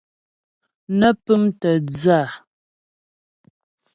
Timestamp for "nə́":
0.97-1.11